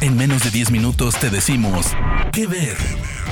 En 0.00 0.16
menos 0.16 0.42
de 0.44 0.50
10 0.50 0.70
minutos 0.70 1.14
te 1.18 1.30
decimos 1.30 1.86
qué 2.32 2.46
ver. 2.46 2.76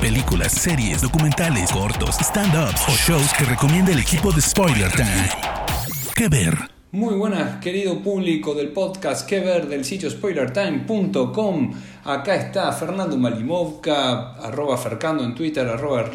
Películas, 0.01 0.53
series, 0.53 1.03
documentales, 1.03 1.71
cortos, 1.71 2.17
stand-ups 2.21 2.83
o 2.89 2.93
shows 2.93 3.33
que 3.35 3.45
recomienda 3.45 3.93
el 3.93 3.99
equipo 3.99 4.33
de 4.33 4.41
Spoiler 4.41 4.91
Time. 4.93 5.29
¿Qué 6.15 6.29
ver? 6.29 6.57
Muy 6.93 7.15
buenas, 7.15 7.61
querido 7.61 8.03
público 8.03 8.55
del 8.55 8.69
podcast 8.69 9.27
Que 9.27 9.41
Ver 9.41 9.67
del 9.67 9.85
sitio 9.85 10.11
spoilertime.com. 10.11 11.73
Acá 12.05 12.35
está 12.35 12.71
Fernando 12.73 13.17
Malimovka, 13.17 14.35
arroba 14.35 14.77
Fercando 14.77 15.25
en 15.25 15.35
Twitter, 15.35 15.67
arroba 15.67 16.11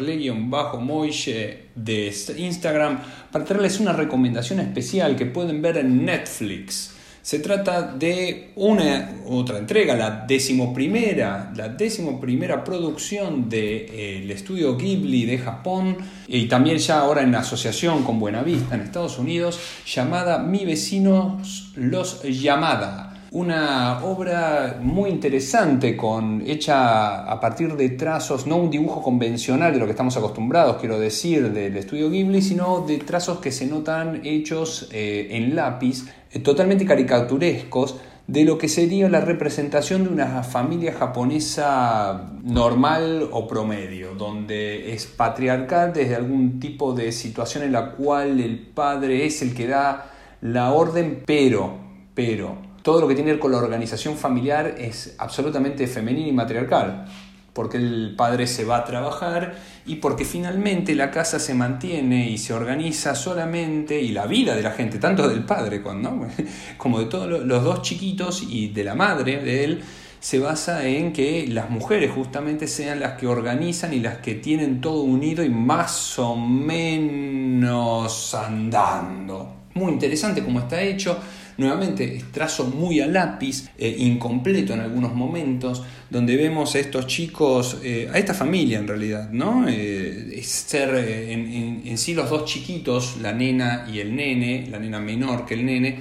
bajo 0.48 0.78
moille 0.78 1.70
de 1.74 2.14
Instagram, 2.36 3.00
para 3.32 3.44
traerles 3.44 3.80
una 3.80 3.92
recomendación 3.92 4.60
especial 4.60 5.16
que 5.16 5.26
pueden 5.26 5.60
ver 5.62 5.78
en 5.78 6.04
Netflix. 6.04 6.97
Se 7.28 7.40
trata 7.40 7.82
de 7.82 8.52
una 8.56 9.16
otra 9.26 9.58
entrega, 9.58 9.94
la 9.94 10.24
decimoprimera, 10.26 11.52
la 11.54 11.68
decimoprimera 11.68 12.64
producción 12.64 13.50
del 13.50 13.50
de, 13.50 14.22
eh, 14.30 14.32
estudio 14.32 14.78
Ghibli 14.78 15.26
de 15.26 15.36
Japón 15.36 15.98
y 16.26 16.46
también 16.46 16.78
ya 16.78 17.00
ahora 17.00 17.20
en 17.20 17.34
asociación 17.34 18.02
con 18.02 18.18
Buenavista 18.18 18.76
en 18.76 18.80
Estados 18.80 19.18
Unidos, 19.18 19.60
llamada 19.84 20.38
Mi 20.38 20.64
vecinos 20.64 21.70
los 21.76 22.22
Yamada 22.22 23.17
una 23.30 24.04
obra 24.04 24.78
muy 24.80 25.10
interesante 25.10 25.96
con, 25.96 26.42
hecha 26.46 27.30
a 27.30 27.40
partir 27.40 27.76
de 27.76 27.90
trazos, 27.90 28.46
no 28.46 28.56
un 28.56 28.70
dibujo 28.70 29.02
convencional 29.02 29.72
de 29.72 29.78
lo 29.78 29.84
que 29.84 29.90
estamos 29.90 30.16
acostumbrados, 30.16 30.76
quiero 30.78 30.98
decir, 30.98 31.52
del 31.52 31.76
estudio 31.76 32.10
Ghibli, 32.10 32.40
sino 32.40 32.80
de 32.86 32.98
trazos 32.98 33.38
que 33.38 33.52
se 33.52 33.66
notan 33.66 34.22
hechos 34.24 34.88
eh, 34.92 35.28
en 35.30 35.54
lápiz, 35.54 36.06
eh, 36.32 36.38
totalmente 36.38 36.86
caricaturescos, 36.86 37.96
de 38.26 38.44
lo 38.44 38.58
que 38.58 38.68
sería 38.68 39.08
la 39.08 39.22
representación 39.22 40.04
de 40.04 40.10
una 40.10 40.42
familia 40.42 40.92
japonesa 40.92 42.30
normal 42.42 43.26
o 43.32 43.48
promedio, 43.48 44.14
donde 44.14 44.92
es 44.92 45.06
patriarcal 45.06 45.94
desde 45.94 46.14
algún 46.14 46.60
tipo 46.60 46.92
de 46.92 47.10
situación 47.12 47.64
en 47.64 47.72
la 47.72 47.92
cual 47.92 48.38
el 48.40 48.58
padre 48.58 49.24
es 49.24 49.40
el 49.40 49.54
que 49.54 49.66
da 49.66 50.10
la 50.42 50.72
orden, 50.72 51.22
pero, 51.24 51.78
pero, 52.14 52.67
todo 52.88 53.02
lo 53.02 53.08
que 53.08 53.14
tiene 53.14 53.28
que 53.28 53.32
ver 53.34 53.40
con 53.40 53.52
la 53.52 53.58
organización 53.58 54.16
familiar 54.16 54.76
es 54.78 55.14
absolutamente 55.18 55.86
femenino 55.86 56.26
y 56.28 56.32
matriarcal, 56.32 57.04
porque 57.52 57.76
el 57.76 58.14
padre 58.16 58.46
se 58.46 58.64
va 58.64 58.78
a 58.78 58.84
trabajar 58.86 59.56
y 59.84 59.96
porque 59.96 60.24
finalmente 60.24 60.94
la 60.94 61.10
casa 61.10 61.38
se 61.38 61.52
mantiene 61.52 62.30
y 62.30 62.38
se 62.38 62.54
organiza 62.54 63.14
solamente, 63.14 64.00
y 64.00 64.12
la 64.12 64.24
vida 64.24 64.56
de 64.56 64.62
la 64.62 64.70
gente, 64.70 64.96
tanto 64.96 65.28
del 65.28 65.44
padre 65.44 65.82
como 66.78 66.98
de 66.98 67.04
todos 67.04 67.28
los 67.28 67.62
dos 67.62 67.82
chiquitos 67.82 68.42
y 68.48 68.68
de 68.68 68.84
la 68.84 68.94
madre 68.94 69.36
de 69.36 69.64
él, 69.64 69.82
se 70.18 70.38
basa 70.38 70.86
en 70.86 71.12
que 71.12 71.46
las 71.46 71.68
mujeres 71.68 72.10
justamente 72.10 72.66
sean 72.66 73.00
las 73.00 73.18
que 73.18 73.26
organizan 73.26 73.92
y 73.92 74.00
las 74.00 74.16
que 74.20 74.36
tienen 74.36 74.80
todo 74.80 75.02
unido 75.02 75.44
y 75.44 75.50
más 75.50 76.18
o 76.18 76.34
menos 76.36 78.34
andando. 78.34 79.56
Muy 79.74 79.92
interesante 79.92 80.42
cómo 80.42 80.60
está 80.60 80.80
hecho 80.80 81.18
Nuevamente, 81.58 82.22
trazo 82.30 82.66
muy 82.66 83.00
a 83.00 83.08
lápiz, 83.08 83.68
eh, 83.76 83.96
incompleto 83.98 84.74
en 84.74 84.80
algunos 84.80 85.12
momentos, 85.12 85.82
donde 86.08 86.36
vemos 86.36 86.76
a 86.76 86.78
estos 86.78 87.08
chicos, 87.08 87.78
eh, 87.82 88.08
a 88.12 88.16
esta 88.16 88.32
familia 88.32 88.78
en 88.78 88.86
realidad, 88.86 89.28
¿no? 89.32 89.66
Eh, 89.68 90.40
ser 90.44 90.94
en, 90.94 91.98
sí 91.98 92.14
los 92.14 92.30
dos 92.30 92.44
chiquitos, 92.44 93.16
la 93.20 93.32
nena 93.32 93.88
y 93.92 93.98
el 93.98 94.14
nene, 94.14 94.68
la 94.70 94.78
nena 94.78 95.00
menor 95.00 95.46
que 95.46 95.54
el 95.54 95.66
nene, 95.66 95.98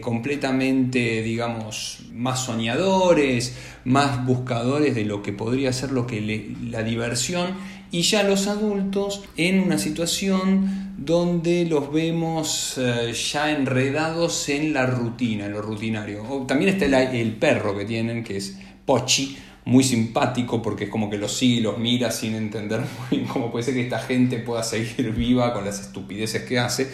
completamente, 0.00 1.22
digamos, 1.22 2.06
más 2.14 2.46
soñadores, 2.46 3.54
más 3.84 4.24
buscadores 4.24 4.94
de 4.94 5.04
lo 5.04 5.22
que 5.22 5.34
podría 5.34 5.74
ser 5.74 5.92
lo 5.92 6.06
que 6.06 6.54
la 6.70 6.82
diversión, 6.82 7.54
y 7.90 8.02
ya 8.02 8.22
los 8.22 8.46
adultos 8.46 9.24
en 9.36 9.60
una 9.60 9.78
situación 9.78 10.94
donde 10.96 11.66
los 11.66 11.92
vemos 11.92 12.78
eh, 12.78 13.12
ya 13.12 13.50
enredados 13.50 14.48
en 14.48 14.72
la 14.72 14.86
rutina, 14.86 15.46
en 15.46 15.52
lo 15.52 15.62
rutinario. 15.62 16.22
también 16.48 16.70
está 16.70 17.02
el, 17.02 17.32
perro 17.34 17.76
que 17.76 17.84
tienen, 17.84 18.24
que 18.24 18.38
es 18.38 18.58
Pochi, 18.84 19.36
muy 19.66 19.84
simpático 19.84 20.62
porque 20.62 20.84
es 20.84 20.90
como 20.90 21.10
que 21.10 21.18
los 21.18 21.32
sigue 21.32 21.56
y 21.56 21.60
los 21.60 21.78
mira 21.78 22.10
sin 22.10 22.34
entender 22.34 22.80
muy 23.10 23.18
bien 23.18 23.26
cómo 23.26 23.50
puede 23.50 23.64
ser 23.64 23.74
que 23.74 23.82
esta 23.82 23.98
gente 23.98 24.38
pueda 24.38 24.62
seguir 24.62 25.12
viva 25.12 25.52
con 25.52 25.64
las 25.64 25.80
estupideces 25.80 26.42
que 26.42 26.58
hace. 26.58 26.90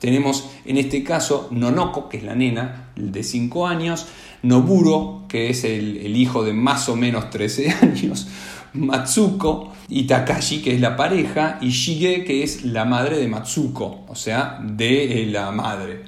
Tenemos 0.00 0.50
en 0.66 0.76
este 0.76 1.02
caso 1.02 1.48
Nonoko, 1.50 2.08
que 2.08 2.18
es 2.18 2.22
la 2.22 2.34
nena 2.34 2.90
de 2.96 3.22
5 3.22 3.66
años, 3.66 4.06
Noburo, 4.42 5.24
que 5.28 5.48
es 5.48 5.64
el 5.64 6.14
hijo 6.16 6.44
de 6.44 6.52
más 6.52 6.88
o 6.90 6.96
menos 6.96 7.30
13 7.30 7.70
años, 7.82 8.28
Matsuko 8.76 9.72
y 9.88 10.04
Takashi, 10.04 10.62
que 10.62 10.74
es 10.74 10.80
la 10.80 10.96
pareja, 10.96 11.58
y 11.60 11.70
Shige, 11.70 12.24
que 12.24 12.42
es 12.42 12.64
la 12.64 12.84
madre 12.84 13.18
de 13.18 13.28
Matsuko, 13.28 14.04
o 14.08 14.14
sea, 14.14 14.58
de 14.62 15.22
eh, 15.22 15.26
la 15.26 15.50
madre. 15.50 16.04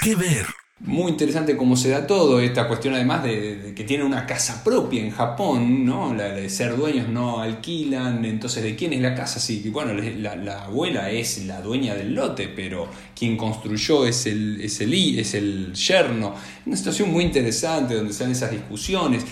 ¿Qué 0.00 0.14
ver? 0.14 0.46
Muy 0.80 1.12
interesante 1.12 1.56
cómo 1.56 1.76
se 1.76 1.88
da 1.88 2.06
todo, 2.06 2.40
esta 2.40 2.68
cuestión 2.68 2.94
además 2.94 3.22
de, 3.22 3.72
que 3.74 3.84
tiene 3.84 4.04
una 4.04 4.26
casa 4.26 4.62
propia 4.62 5.00
en 5.02 5.12
Japón, 5.12 5.86
¿no? 5.86 6.12
La, 6.12 6.28
de 6.28 6.50
ser 6.50 6.76
dueños 6.76 7.08
no 7.08 7.40
alquilan, 7.40 8.22
entonces 8.24 8.62
¿de 8.62 8.76
quién 8.76 8.92
es 8.92 9.00
la 9.00 9.14
casa? 9.14 9.40
Sí, 9.40 9.66
bueno, 9.70 9.94
la, 9.94 10.64
abuela 10.64 11.10
es 11.10 11.46
la 11.46 11.62
dueña 11.62 11.94
del 11.94 12.14
lote, 12.14 12.48
pero 12.48 12.88
quien 13.16 13.36
construyó 13.36 14.04
es 14.04 14.26
el, 14.26 14.60
es 14.60 14.80
el, 14.80 15.18
es 15.18 15.32
el 15.34 15.72
yerno. 15.72 16.34
Una 16.66 16.76
situación 16.76 17.10
muy 17.10 17.24
interesante 17.24 17.94
donde 17.94 18.12
se 18.12 18.24
dan 18.24 18.32
esas 18.32 18.50
discusiones 18.50 19.24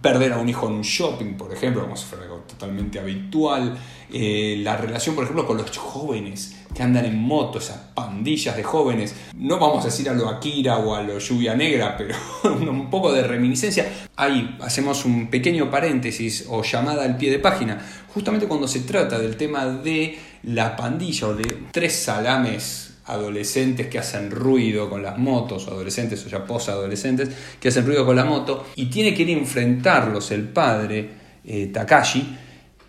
perder 0.00 0.32
a 0.32 0.38
un 0.38 0.48
hijo 0.48 0.68
en 0.68 0.74
un 0.74 0.82
shopping, 0.82 1.34
por 1.34 1.52
ejemplo, 1.52 1.82
como 1.82 1.96
si 1.96 2.04
fuera 2.04 2.24
algo 2.24 2.38
totalmente 2.48 2.98
habitual, 2.98 3.76
eh, 4.12 4.60
la 4.62 4.76
relación, 4.76 5.14
por 5.14 5.24
ejemplo, 5.24 5.46
con 5.46 5.56
los 5.56 5.76
jóvenes 5.76 6.56
que 6.74 6.82
andan 6.82 7.04
en 7.04 7.18
moto, 7.18 7.58
esas 7.58 7.78
pandillas 7.94 8.56
de 8.56 8.62
jóvenes, 8.62 9.14
no 9.34 9.58
vamos 9.58 9.82
a 9.84 9.88
decir 9.88 10.08
a 10.08 10.14
lo 10.14 10.28
Akira 10.28 10.78
o 10.78 10.94
a 10.94 11.02
lo 11.02 11.18
Lluvia 11.18 11.54
Negra, 11.54 11.96
pero 11.96 12.14
un 12.70 12.90
poco 12.90 13.12
de 13.12 13.22
reminiscencia. 13.22 13.88
Ahí 14.16 14.56
hacemos 14.60 15.04
un 15.04 15.28
pequeño 15.28 15.70
paréntesis 15.70 16.46
o 16.48 16.62
llamada 16.62 17.04
al 17.04 17.16
pie 17.16 17.30
de 17.30 17.38
página, 17.38 17.84
justamente 18.14 18.46
cuando 18.46 18.68
se 18.68 18.80
trata 18.80 19.18
del 19.18 19.36
tema 19.36 19.66
de 19.66 20.18
la 20.44 20.76
pandilla 20.76 21.28
o 21.28 21.34
de 21.34 21.64
tres 21.72 21.94
salames 21.94 22.99
adolescentes 23.12 23.88
que 23.88 23.98
hacen 23.98 24.30
ruido 24.30 24.88
con 24.88 25.02
las 25.02 25.18
motos, 25.18 25.68
adolescentes 25.68 26.24
o 26.24 26.28
ya 26.28 26.44
posadolescentes 26.44 27.30
que 27.60 27.68
hacen 27.68 27.86
ruido 27.86 28.06
con 28.06 28.16
la 28.16 28.24
moto, 28.24 28.66
y 28.76 28.86
tiene 28.86 29.14
que 29.14 29.22
ir 29.22 29.28
a 29.30 29.40
enfrentarlos 29.40 30.30
el 30.30 30.44
padre, 30.48 31.10
eh, 31.44 31.66
Takashi, 31.72 32.36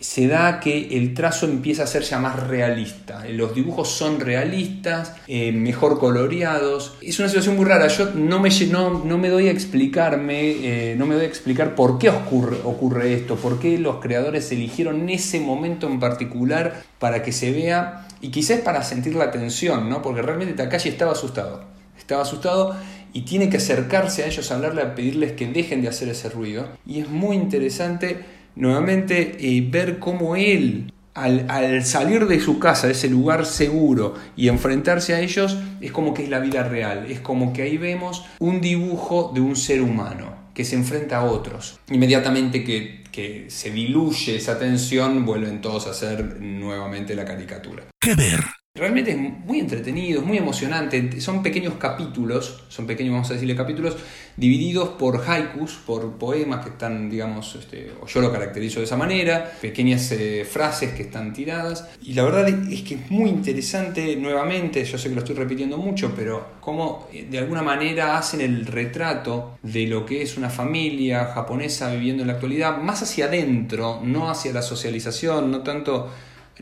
se 0.01 0.27
da 0.27 0.59
que 0.59 0.97
el 0.97 1.13
trazo 1.13 1.45
empieza 1.45 1.83
a 1.83 1.87
ser 1.87 2.01
ya 2.01 2.17
más 2.17 2.47
realista. 2.47 3.23
Los 3.29 3.53
dibujos 3.53 3.87
son 3.87 4.19
realistas, 4.19 5.13
eh, 5.27 5.51
mejor 5.51 5.99
coloreados. 5.99 6.97
Es 7.01 7.19
una 7.19 7.27
situación 7.27 7.55
muy 7.55 7.65
rara. 7.65 7.88
Yo 7.88 8.09
no 8.15 8.39
me, 8.39 8.49
no, 8.65 9.03
no 9.05 9.17
me 9.19 9.29
doy 9.29 9.47
a 9.47 9.51
explicarme, 9.51 10.39
eh, 10.41 10.95
no 10.97 11.05
me 11.05 11.13
doy 11.13 11.25
a 11.25 11.27
explicar 11.27 11.75
por 11.75 11.99
qué 11.99 12.09
ocurre, 12.09 12.57
ocurre 12.63 13.13
esto, 13.13 13.35
por 13.35 13.59
qué 13.59 13.77
los 13.77 13.97
creadores 13.97 14.51
eligieron 14.51 15.07
ese 15.07 15.39
momento 15.39 15.85
en 15.85 15.99
particular 15.99 16.81
para 16.97 17.21
que 17.21 17.31
se 17.31 17.51
vea 17.51 18.07
y 18.21 18.29
quizás 18.29 18.61
para 18.61 18.83
sentir 18.83 19.15
la 19.15 19.31
tensión, 19.31 19.89
¿no? 19.89 20.01
Porque 20.01 20.21
realmente 20.21 20.53
Takashi 20.53 20.89
estaba 20.89 21.13
asustado. 21.13 21.63
Estaba 21.97 22.21
asustado 22.21 22.75
y 23.13 23.21
tiene 23.21 23.49
que 23.49 23.57
acercarse 23.57 24.23
a 24.23 24.27
ellos, 24.27 24.51
a 24.51 24.55
hablarle, 24.55 24.81
a 24.81 24.95
pedirles 24.95 25.33
que 25.33 25.47
dejen 25.47 25.81
de 25.81 25.89
hacer 25.89 26.09
ese 26.09 26.29
ruido. 26.29 26.67
Y 26.85 26.99
es 26.99 27.09
muy 27.09 27.35
interesante 27.35 28.23
nuevamente 28.55 29.37
eh, 29.39 29.67
ver 29.69 29.99
cómo 29.99 30.35
él, 30.35 30.93
al, 31.13 31.83
salir 31.83 32.27
de 32.27 32.39
su 32.39 32.59
casa, 32.59 32.87
de 32.87 32.93
ese 32.93 33.09
lugar 33.09 33.45
seguro, 33.45 34.15
y 34.35 34.47
enfrentarse 34.47 35.13
a 35.13 35.19
ellos, 35.19 35.57
es 35.81 35.91
como 35.91 36.13
que 36.13 36.23
es 36.23 36.29
la 36.29 36.39
vida 36.39 36.63
real, 36.63 37.07
es 37.09 37.19
como 37.19 37.53
que 37.53 37.63
ahí 37.63 37.77
vemos 37.77 38.25
un 38.39 38.61
dibujo 38.61 39.31
de 39.33 39.41
un 39.41 39.55
ser 39.55 39.81
humano 39.81 40.41
que 40.61 40.66
se 40.66 40.75
enfrenta 40.75 41.17
a 41.17 41.23
otros. 41.23 41.79
Inmediatamente 41.89 42.63
que, 42.63 43.03
que 43.12 43.50
se 43.50 43.71
diluye 43.71 44.36
esa 44.36 44.59
tensión, 44.59 45.25
vuelven 45.25 45.59
todos 45.59 45.88
a 45.88 45.89
hacer 45.89 46.39
nuevamente 46.39 47.15
la 47.15 47.25
caricatura. 47.25 47.86
¿Qué 48.00 48.13
ver? 48.13 48.41
Realmente 48.73 49.12
es 49.12 49.18
muy 49.18 49.59
entretenido, 49.59 50.21
es 50.21 50.25
muy 50.25 50.38
emocionante. 50.38 51.19
Son 51.19 51.44
pequeños 51.44 51.73
capítulos, 51.73 52.63
son 52.69 52.88
pequeños, 52.88 53.12
vamos 53.12 53.29
a 53.29 53.33
decirle 53.33 53.53
capítulos, 53.53 53.97
divididos 54.38 54.89
por 54.91 55.29
haikus, 55.29 55.73
por 55.85 56.18
poemas 56.18 56.63
que 56.63 56.69
están, 56.69 57.09
digamos, 57.09 57.53
este, 57.56 57.91
o 58.01 58.07
yo 58.07 58.21
lo 58.21 58.31
caracterizo 58.31 58.79
de 58.79 58.85
esa 58.85 58.95
manera, 58.95 59.51
pequeñas 59.59 60.09
eh, 60.13 60.47
frases 60.50 60.94
que 60.94 61.03
están 61.03 61.33
tiradas. 61.33 61.89
Y 62.01 62.13
la 62.13 62.23
verdad 62.23 62.47
es 62.47 62.81
que 62.83 62.95
es 62.95 63.12
muy 63.12 63.29
interesante, 63.29 64.15
nuevamente, 64.15 64.85
yo 64.85 64.97
sé 64.97 65.09
que 65.09 65.15
lo 65.15 65.21
estoy 65.21 65.35
repitiendo 65.35 65.77
mucho, 65.77 66.13
pero 66.15 66.51
cómo 66.62 67.09
eh, 67.12 67.27
de 67.29 67.39
alguna 67.39 67.63
manera 67.63 68.17
hacen 68.17 68.39
el 68.39 68.65
retrato 68.65 69.59
de 69.63 69.85
lo 69.85 70.06
que 70.06 70.21
es 70.21 70.38
una 70.38 70.50
familia 70.50 71.25
japonesa 71.25 71.91
viviendo 71.91 72.24
en 72.24 72.27
la 72.27 72.35
actualidad, 72.35 72.77
más 72.77 73.03
hacia 73.03 73.25
adentro, 73.25 74.00
no 74.01 74.29
hacia 74.29 74.53
la 74.53 74.62
socialización, 74.62 75.51
no 75.51 75.62
tanto 75.62 76.09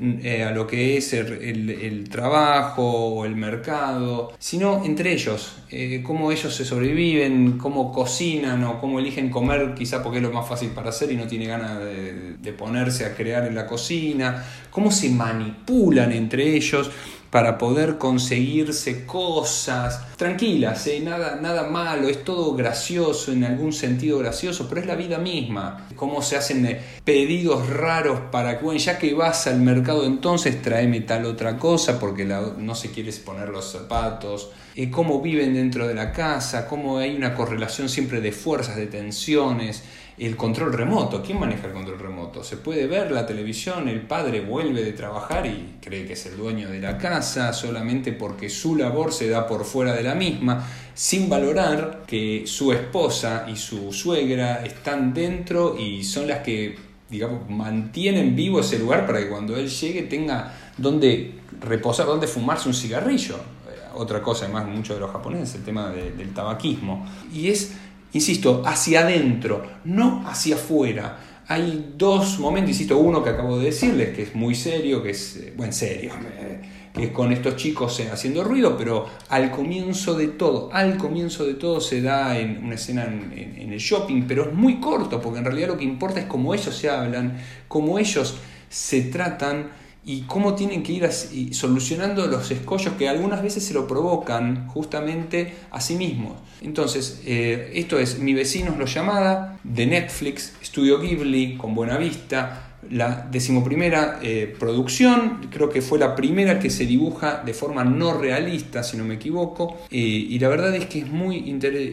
eh, 0.01 0.43
a 0.43 0.51
lo 0.51 0.65
que 0.65 0.97
es 0.97 1.11
el, 1.13 2.07
trabajo 2.09 2.83
o 2.83 3.25
el 3.25 3.35
mercado, 3.35 4.33
sino 4.39 4.85
entre 4.85 5.11
ellos, 5.11 5.57
eh, 5.69 6.01
cómo 6.03 6.31
ellos 6.31 6.55
se 6.55 6.63
sobreviven, 6.63 7.57
cómo 7.57 7.91
cocinan 7.91 8.63
o 8.63 8.79
cómo 8.79 8.99
eligen 8.99 9.29
comer, 9.29 9.73
quizá 9.75 10.01
porque 10.01 10.19
es 10.19 10.23
lo 10.23 10.31
más 10.31 10.47
fácil 10.47 10.69
para 10.69 10.89
hacer 10.89 11.11
y 11.11 11.17
no 11.17 11.27
tiene 11.27 11.47
ganas 11.47 11.79
de, 11.79 12.37
de 12.37 12.53
ponerse 12.53 13.05
a 13.05 13.13
crear 13.13 13.45
en 13.45 13.55
la 13.55 13.67
cocina, 13.67 14.45
cómo 14.71 14.89
se 14.89 15.09
manipulan 15.09 16.13
entre 16.13 16.55
ellos 16.55 16.89
para 17.31 17.57
poder 17.57 17.97
conseguirse 17.97 19.05
cosas 19.05 20.15
tranquilas, 20.17 20.87
¿eh? 20.87 20.99
nada, 20.99 21.37
nada 21.41 21.63
malo, 21.69 22.07
es 22.09 22.23
todo 22.23 22.55
gracioso, 22.55 23.31
en 23.31 23.43
algún 23.43 23.71
sentido 23.71 24.17
gracioso, 24.19 24.67
pero 24.67 24.81
es 24.81 24.87
la 24.87 24.95
vida 24.95 25.17
misma. 25.19 25.87
Cómo 25.95 26.21
se 26.21 26.37
hacen 26.37 26.65
eh, 26.65 26.81
pedidos 27.03 27.69
raros 27.69 28.19
para 28.31 28.57
que, 28.57 28.65
bueno, 28.65 28.79
ya 28.79 28.97
que 28.97 29.13
vas 29.13 29.47
al 29.47 29.59
mercado 29.59 30.05
entonces 30.05 30.61
tráeme 30.61 31.01
tal 31.01 31.25
otra 31.25 31.57
cosa 31.57 31.99
porque 31.99 32.25
no 32.25 32.75
se 32.75 32.91
quiere 32.91 33.11
poner 33.13 33.49
los 33.49 33.71
zapatos. 33.71 34.49
Eh, 34.75 34.89
cómo 34.89 35.21
viven 35.21 35.53
dentro 35.53 35.87
de 35.87 35.93
la 35.93 36.11
casa, 36.11 36.67
cómo 36.67 36.97
hay 36.97 37.15
una 37.15 37.35
correlación 37.35 37.89
siempre 37.89 38.21
de 38.21 38.31
fuerzas, 38.31 38.75
de 38.75 38.87
tensiones 38.87 39.83
el 40.19 40.35
control 40.35 40.73
remoto. 40.73 41.23
¿Quién 41.23 41.39
maneja 41.39 41.67
el 41.67 41.73
control 41.73 41.97
remoto? 41.97 42.43
Se 42.43 42.57
puede 42.57 42.87
ver 42.87 43.11
la 43.11 43.25
televisión, 43.25 43.87
el 43.87 44.01
padre 44.01 44.41
vuelve 44.41 44.83
de 44.83 44.91
trabajar 44.91 45.45
y 45.45 45.77
cree 45.81 46.05
que 46.05 46.13
es 46.13 46.25
el 46.25 46.37
dueño 46.37 46.69
de 46.69 46.79
la 46.79 46.97
casa 46.97 47.53
solamente 47.53 48.11
porque 48.11 48.49
su 48.49 48.75
labor 48.75 49.13
se 49.13 49.29
da 49.29 49.47
por 49.47 49.63
fuera 49.63 49.93
de 49.93 50.03
la 50.03 50.15
misma, 50.15 50.67
sin 50.93 51.29
valorar 51.29 52.03
que 52.05 52.43
su 52.45 52.73
esposa 52.73 53.45
y 53.49 53.55
su 53.55 53.93
suegra 53.93 54.65
están 54.65 55.13
dentro 55.13 55.77
y 55.79 56.03
son 56.03 56.27
las 56.27 56.39
que, 56.39 56.77
digamos, 57.09 57.49
mantienen 57.49 58.35
vivo 58.35 58.59
ese 58.59 58.77
lugar 58.77 59.05
para 59.05 59.19
que 59.19 59.29
cuando 59.29 59.55
él 59.55 59.69
llegue 59.69 60.03
tenga 60.03 60.53
donde 60.77 61.39
reposar, 61.61 62.05
donde 62.05 62.27
fumarse 62.27 62.67
un 62.67 62.75
cigarrillo. 62.75 63.35
Eh, 63.35 63.89
otra 63.95 64.21
cosa, 64.21 64.45
además, 64.45 64.67
mucho 64.67 64.93
de 64.93 64.99
los 64.99 65.11
japoneses, 65.11 65.55
el 65.55 65.63
tema 65.63 65.89
del 65.89 66.33
tabaquismo. 66.33 67.05
Y 67.33 67.47
es 67.47 67.73
insisto, 68.13 68.63
hacia 68.65 69.01
adentro, 69.01 69.63
no 69.85 70.27
hacia 70.27 70.55
afuera. 70.55 71.19
Hay 71.47 71.93
dos 71.97 72.39
momentos, 72.39 72.71
insisto, 72.71 72.97
uno 72.97 73.23
que 73.23 73.31
acabo 73.31 73.57
de 73.57 73.65
decirles, 73.65 74.15
que 74.15 74.23
es 74.23 74.35
muy 74.35 74.53
serio, 74.53 75.01
que 75.01 75.11
es, 75.11 75.35
eh, 75.37 75.53
bueno, 75.55 75.73
serio, 75.73 76.11
eh, 76.39 76.61
que 76.93 77.05
es 77.05 77.11
con 77.11 77.31
estos 77.31 77.55
chicos 77.55 77.99
eh, 77.99 78.09
haciendo 78.11 78.43
ruido, 78.43 78.77
pero 78.77 79.07
al 79.29 79.49
comienzo 79.49 80.13
de 80.13 80.27
todo, 80.27 80.69
al 80.71 80.97
comienzo 80.97 81.45
de 81.45 81.55
todo 81.55 81.81
se 81.81 82.01
da 82.01 82.37
en 82.37 82.63
una 82.63 82.75
escena 82.75 83.05
en, 83.05 83.55
en 83.57 83.73
el 83.73 83.79
shopping, 83.79 84.25
pero 84.27 84.49
es 84.49 84.53
muy 84.53 84.79
corto, 84.79 85.19
porque 85.19 85.39
en 85.39 85.45
realidad 85.45 85.69
lo 85.69 85.77
que 85.77 85.85
importa 85.85 86.19
es 86.19 86.25
cómo 86.27 86.53
ellos 86.53 86.75
se 86.75 86.89
hablan, 86.89 87.37
cómo 87.67 87.97
ellos 87.97 88.37
se 88.69 89.01
tratan 89.01 89.71
y 90.09 90.21
cómo 90.21 90.55
tienen 90.55 90.81
que 90.81 90.91
ir 90.93 91.07
solucionando 91.53 92.25
los 92.25 92.49
escollos 92.49 92.95
que 92.95 93.07
algunas 93.07 93.43
veces 93.43 93.63
se 93.63 93.75
lo 93.75 93.85
provocan 93.85 94.67
justamente 94.67 95.53
a 95.69 95.79
sí 95.79 95.93
mismos. 95.93 96.33
Entonces, 96.61 97.21
eh, 97.27 97.73
esto 97.75 97.99
es 97.99 98.17
Mi 98.17 98.33
vecino 98.33 98.71
es 98.71 98.79
lo 98.79 98.85
llamada, 98.87 99.59
de 99.63 99.85
Netflix, 99.85 100.53
Studio 100.63 100.99
Ghibli, 100.99 101.57
con 101.57 101.75
Buena 101.75 101.99
Vista, 101.99 102.69
la 102.89 103.27
decimoprimera 103.29 104.19
eh, 104.23 104.55
producción, 104.57 105.47
creo 105.51 105.69
que 105.69 105.83
fue 105.83 105.99
la 105.99 106.15
primera 106.15 106.57
que 106.57 106.71
se 106.71 106.87
dibuja 106.87 107.43
de 107.45 107.53
forma 107.53 107.83
no 107.83 108.17
realista, 108.17 108.81
si 108.81 108.97
no 108.97 109.03
me 109.03 109.13
equivoco, 109.13 109.77
eh, 109.91 109.97
y 109.97 110.39
la 110.39 110.47
verdad 110.47 110.73
es 110.75 110.87
que 110.87 110.99
es 110.99 111.07
muy, 111.07 111.41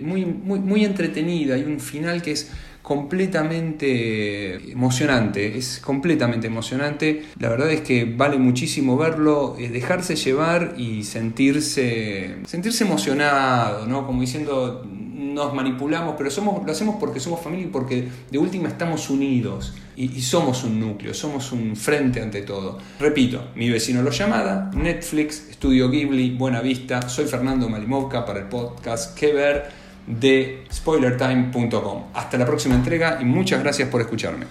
muy, 0.01 0.25
muy, 0.25 0.59
muy 0.61 0.87
entretenida, 0.87 1.57
hay 1.57 1.65
un 1.65 1.81
final 1.81 2.23
que 2.23 2.33
es 2.33 2.51
completamente 2.87 4.71
emocionante, 4.71 5.59
es 5.59 5.81
completamente 5.81 6.47
emocionante. 6.47 7.25
La 7.41 7.49
verdad 7.49 7.69
es 7.73 7.81
que 7.81 8.05
vale 8.05 8.39
muchísimo 8.39 8.97
verlo, 8.97 9.57
dejarse 9.59 10.15
llevar 10.15 10.75
y 10.79 11.03
sentirse, 11.03 12.37
sentirse 12.47 12.85
emocionado, 12.85 13.87
¿no? 13.87 14.07
Como 14.07 14.21
diciendo, 14.21 14.87
nos 14.87 15.53
manipulamos, 15.53 16.15
pero 16.17 16.31
somos, 16.31 16.65
lo 16.65 16.71
hacemos 16.71 16.95
porque 17.01 17.19
somos 17.19 17.41
familia 17.41 17.67
y 17.67 17.71
porque 17.71 18.07
de 18.31 18.39
última 18.39 18.69
estamos 18.69 19.11
unidos 19.11 19.75
y, 19.97 20.21
somos 20.21 20.63
un 20.63 20.79
núcleo, 20.79 21.13
somos 21.13 21.51
un 21.51 21.75
frente 21.75 22.23
ante 22.23 22.43
todo. 22.43 22.79
Repito, 23.01 23.49
mi 23.57 23.69
vecino 23.69 24.01
lo 24.01 24.13
llamada, 24.13 24.71
Netflix, 24.73 25.49
Estudio 25.51 25.91
Ghibli, 25.91 26.37
Buena 26.37 26.61
Vista, 26.61 27.09
soy 27.09 27.27
Fernando 27.27 27.69
Malimovka 27.69 28.25
para 28.25 28.39
el 28.39 28.47
podcast 28.47 29.19
Que 29.19 29.33
Ver 29.33 29.86
de 30.07 30.65
spoilertime.com. 30.73 32.05
Hasta 32.15 32.39
la 32.39 32.47
próxima 32.47 32.75
entrega 32.75 33.19
y 33.21 33.25
muchas 33.25 33.63
gracias 33.63 33.89
por 33.89 34.01
escucharme. 34.01 34.47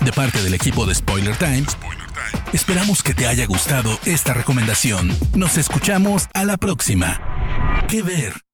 De 0.00 0.12
parte 0.12 0.42
del 0.42 0.54
equipo 0.54 0.86
de 0.86 0.94
Spoiler 0.94 1.36
Time, 1.36 1.64
esperamos 2.52 3.02
que 3.02 3.14
te 3.14 3.26
haya 3.26 3.46
gustado 3.46 3.98
esta 4.06 4.34
recomendación. 4.34 5.10
Nos 5.34 5.58
escuchamos 5.58 6.28
a 6.34 6.44
la 6.44 6.56
próxima. 6.56 7.20
¿Qué 7.88 8.02
ver? 8.02 8.47